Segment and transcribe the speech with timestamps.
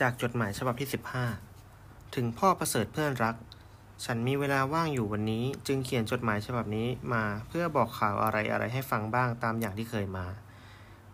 [0.00, 0.88] จากจดหมายฉบับที่
[1.50, 3.34] 15 ถึงพ่อประเสริฐเพื่อนรัก
[4.04, 10.26] ฉันมีเวลาว่างอยู่วันนี้ จึงเขียนจดหมายฉบับนี้มาเพื่อบอกข่าวอะไรอะไรให้ฟังบ้างตามอย่างที่เคยมา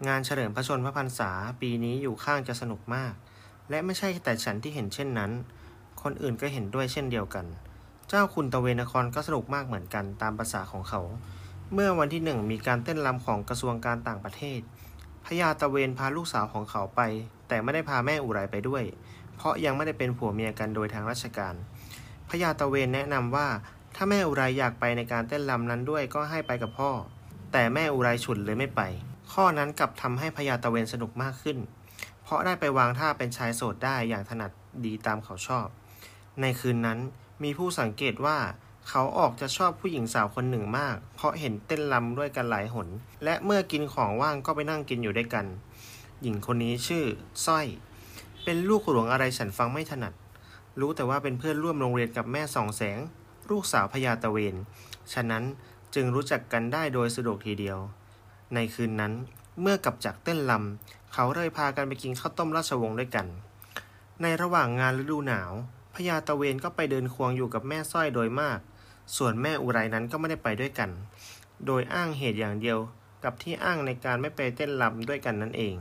[0.09, 1.31] งานเฉลิมพระชนมพระพรรษา
[1.61, 3.13] ปีนี้อยู่ข้างจะสนุกมาก
[3.71, 5.31] และไม่ใช่แต่ฉันที่เห็นเช่นนั้น
[6.03, 7.47] คนอื่นก็เห็นด้วยเช่นเดียวกัน
[8.09, 11.01] เจ้าคุณตะเวนครก็สนุกมากเหมือนกันตามภาษาของเขา
[11.73, 14.61] เมื่อวันที่หนึ่งมีการเต้นรำของกระทรวงการต่างประเทศ
[15.25, 17.01] พญาตะเวนพาลูกสาวของเขาไป
[17.55, 18.83] แต่ไม่ได้พาแม่อุไรไปด้วย
[19.37, 21.55] เพราะยังไม่ได้เป็นผัวเมียกันโดยทางราชการ
[22.31, 23.49] พญาตะเวนแนะนำว่า
[23.97, 26.91] ถ้าแม่อุไรอยากไปในการเต้นรำนั้นด้วยก็ให้ไปกับพ่อ
[27.53, 28.81] แต่แม่อุไรฉุนเลยไม่ไป
[29.33, 31.59] ข้อนั้นกลับทำให้พญาตะเวนสนุกมากขึ้น
[32.23, 34.51] เพราะได้ไปวางท่าเป็นชายโสดได้อย่างถนัด
[34.85, 35.67] ดีตามเขาชอบ
[36.41, 36.99] ในคืนนั้น
[37.43, 38.39] มีผู้สังเกตว่า
[38.89, 42.89] เขาออกจะชอบผู้หญิงสาวคนหนึ่งมาก เพราะเห็นเต้นรำด้วยกันหลายหน
[43.25, 45.47] และเมื่อกินของว่างก็ไปนั่งกินอยู่ด้วยกัน
[46.25, 47.05] หญิงคนนี้ชื่อ
[47.47, 47.67] สร้อย
[48.45, 50.13] เป็นลูกหลวงอะไรฉันฟังไม่ถนัด
[50.81, 52.99] รู้แต่ว่าเป็นเพื่อนร่วมโรงเรียนกับแม่สองแสง
[53.51, 54.55] ลูกสาวพญาตะเวน
[55.13, 55.45] ฉะนั้น
[55.95, 57.79] จึงรู้จักกันได้โดยสะดวกทีเดียว
[58.55, 59.13] ในคืนนั้น
[59.61, 63.27] เมื่อกลับจากเต้นลำเขาเลยพากันไปกินข้าวต้มราชวงศ์ด้วยกัน
[64.23, 65.53] ในระหว่างงานฤดูหนาว
[65.95, 68.59] พญาตะเวนก็ไปเดินควงอยู่กับแม่สร้อยโดยมาก
[69.17, 70.91] ส่วนแม่อุไรนั้นก็ไม่ได้ไปด้วยกัน
[71.67, 72.79] โดยอ้างเหตุอย่างเดียว
[73.25, 75.75] กับที่อ้างในการไม่ไปเต้นรำด้วยกันนั่นเอง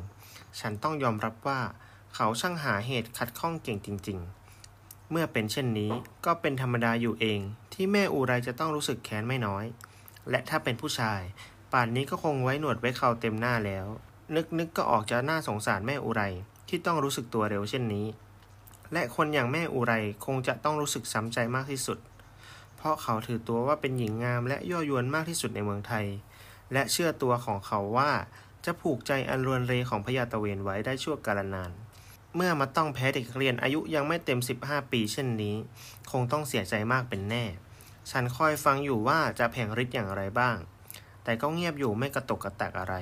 [0.60, 1.60] ฉันต้องยอมรับว่า
[2.16, 4.20] เขาช่างหาเหตุขัดข้องเก่งจริง
[4.66, 5.92] ๆ เมื่อเป็นเช่นนี้
[6.26, 7.40] ก็เป็นธรรมดาอยู่เอง
[7.74, 9.66] ที่แม่อุไรจะต้องรู้สึกแค้นไม่น้อย
[10.30, 11.22] และถ้าเป็นผู้ชาย
[11.72, 13.86] ป่านนี้ก็คงไว้หนวดไว้เขาเต็มหน้าแล้ว
[14.36, 16.22] นึกนึกก็ออกจะน่าสงสารแม่อุไร
[16.70, 18.06] ที่ต้องรู้สึกตัวเร็วเช่นนี้
[18.94, 19.94] และคนอย่างแม่อุไร
[20.26, 21.98] คงจะต้องรู้สึกซ้ำใจมากที่สุด
[22.76, 26.06] เพราะเขาถือตัวว่าเป็นหญิงงามและยั่วยวนมากที่สุดในเมืองไทย
[26.74, 28.12] และเชื่อตัวของเขาว่า
[28.66, 31.72] จะผูกใจอันรวนเรของพญาตะเวนไว้ได้ชั่วกาลนาน
[32.36, 35.56] เมื่อมาต้องแพ้เด็กเรียนอายุยังไม่เต็ม 15 ปีเช่นนี้
[36.12, 37.46] คงต้องเสียใจมากเป็นแน่
[38.12, 40.58] ฉันคอยฟังอยู่ว่าจะแผงฤทธิ์อย่างไรบ้าง
[41.24, 42.96] แต่ก็เงียบอยู่ไม่กระตกกระแตกอะไร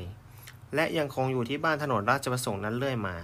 [0.76, 3.16] และยังคงอยู่ที่บ้านถนนราชประสงค์นั้นเรื่อยมา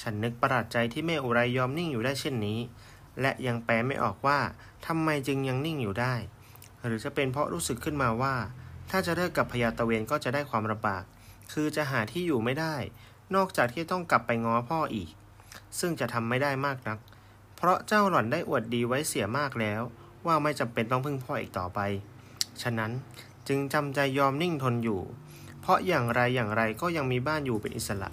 [0.00, 2.58] ฉันนึกประหลาดใจที่แม่อุไรยอมนิ่งอยู่ได้เช่นนี้
[3.20, 4.38] และยังแปลไม่ออกว่า
[4.86, 6.14] ทำไมจึงยังนิ่งอยู่ได้
[6.84, 8.34] หรือจะเป็นเพราะรู้สึกขึ้นมาว่า
[8.90, 11.04] ถ้าจะเลิกกับพญาตะเวนก็จะได้ความลำบาก
[11.50, 12.76] คือจะหาที่อยู่ไม่ได้
[13.34, 15.08] นอกจากที่ต้องกลับไปง้อพ่ออีก
[15.78, 16.98] ซึ่งจะทำไม่ได้มากนัก
[17.56, 19.82] เพราะเจ้าหล่อนได้อวดดีไว้เสียมากแล้ว
[20.26, 21.80] ว่าไม่จำเป็นต้องพึ่งพ่ออีกต่อไป
[22.62, 22.90] ฉะนั้น
[23.48, 25.00] จึงจำใจยอมนิ่งทนอยู่
[25.60, 28.10] เพราะอย่างไรอย่างไรก็ยังมีบ้านอยู่เป็นอิสระ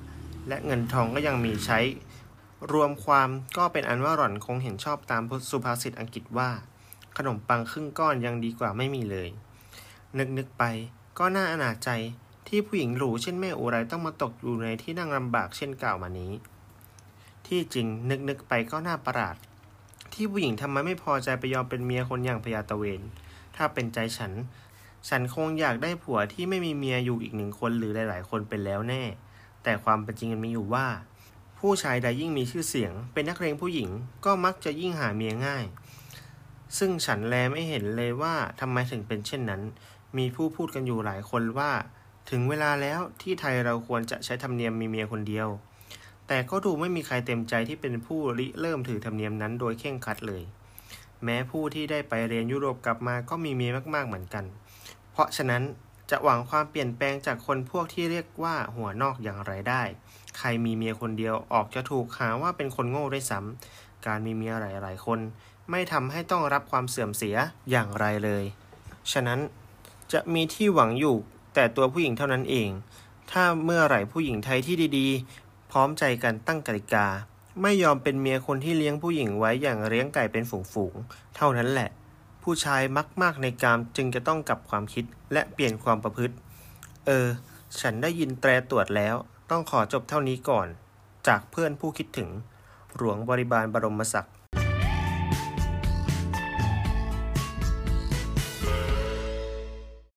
[0.47, 1.79] และเงินทองก็ยังมีใช้
[2.71, 6.49] รวมความก็เป็นอันว่าหล่อนคงเห็นชอบตามสุภาษิตอังกฤษว่า
[7.17, 9.29] ขนมปังครึ่งก้อนยังดีกว่าไม่มีเลย
[10.17, 10.63] นึกนึกไป
[11.19, 11.89] ก็น่าอนาจใจ
[12.47, 16.31] ที่ผู้หญิงหรูเช่นแม่อุไรต้องมาตกอยู่ในที่นั่งลำบากเช่นกล่าวมานี้
[17.47, 19.35] ที่จริงนึกนึกไปก็น่าประหลาด
[20.13, 23.01] ที่ผู้หญิงทำไมไม่พอใจไปยอมเป็นเมียคนอย่างพญาตะเวน
[23.55, 24.33] ถ้าเป็นใจฉัน
[25.09, 29.03] ฉันคงอยากได้ผัวที่ไม่มีเมียอยู่อีกหนึ่งคนหรือหลาย ๆ คนเป็นแล้วแน่
[29.63, 30.87] แต่ความเป็นจริงมันมีอยู่ว่า
[31.59, 33.89] ผู้ชายใดยิ่งมีชื่อเสียง เป็นนักเลงผู้หญิง
[34.25, 35.65] ก็มักจะยิ่งหาเมียง่าย
[36.77, 39.61] ซึ่งฉันแลไม่เห็นเลยว่าทำไมถึงเป็นเช่นนั้น
[40.17, 41.71] มีผู้พูดกันอยู่หลายคนว่า
[42.29, 45.47] ถึงเวลาแล้วที่ไทยเราควรจะใช้ธรรมเนียมมีเมียคนเดียว
[46.27, 50.43] แต่ก็ดูไม่มีใครเต็มใจที่เป็นผู้ริเริ่มถือธรรมเนียมนั้นโดยเข่งคัดเลย
[51.23, 54.45] แม้ผู้ที่ได้ไปเรียนยุโรปกลับมาก็มีเมียมากๆเหมือนกัน
[55.11, 55.63] เพราะฉะนั้น
[56.11, 59.83] จะหวังความเปลี่ยนแปลงจากคนพวกที่เรียกว่าหัวนอกอย่างไรได้
[60.37, 65.19] ใครมีเมียคนเดียวออกจะถูกหาว่าเป็นคนโง่ด้วยซ้ำการมีเมียหลายๆคน
[65.71, 67.35] ไม่ทำให้ต้องรับความเสื่อมเสีย
[67.71, 68.43] อย่างไรเลย
[69.11, 69.39] ฉะนั้น
[70.11, 71.17] จะมีที่หวังอยู่
[71.59, 72.69] แต่ตัวผู้หญิงเท่านั้นเอง
[73.31, 77.07] ถ้าเมื่อไหร่ผู้หญิงไทยที่ดีๆ พร้อมใจกันตั้งกติกา
[77.61, 81.89] ไม่ยอมเป็นเมียคนที่เลี้ยงผู้หญิงไว้อย่างเลี้ยงไก่เป็นฝูงๆ เท่านั้นแหละ
[82.43, 86.35] ผู้ชายมักมากในกามจึงจะต้องกลับความคิดและเปลี่ยนความประพฤติ
[87.05, 87.27] เออ
[87.79, 89.15] ฉันได้ยินแตรตรวจแล้ว
[89.49, 90.67] ต้องขอจบเท่านี้ก่อน
[91.27, 92.29] จากเพื่อนผู้คิดถึง
[92.95, 94.36] หลวงบริบาลบรมศักดิ์